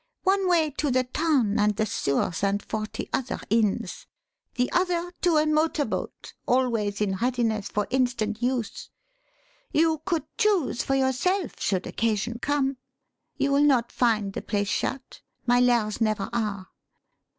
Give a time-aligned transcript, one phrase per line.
[0.23, 4.07] One way: to the town and the sewers and forty other inns.
[4.55, 8.89] The other: to a motor boat, always in readiness for instant use.
[9.71, 12.77] You could choose for yourself should occasion come.
[13.37, 16.69] You will not find the place shut my 'lairs' never are.